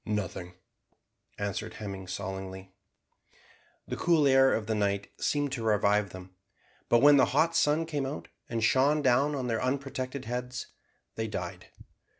[0.03, 0.55] "Nothing,"
[1.37, 2.73] answered Hemming solemnly.
[3.87, 6.35] The cool air of the night seemed to revive them;
[6.89, 10.65] but when the hot sun came out, and shone down on their unprotected heads,
[11.13, 11.67] they died.